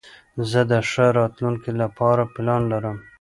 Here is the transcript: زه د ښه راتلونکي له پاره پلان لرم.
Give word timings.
زه 0.49 0.61
د 0.71 0.73
ښه 0.91 1.05
راتلونکي 1.19 1.71
له 1.79 1.87
پاره 1.97 2.25
پلان 2.33 2.61
لرم. 2.71 2.97